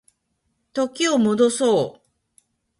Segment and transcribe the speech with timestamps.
[0.73, 2.01] 時を戻そう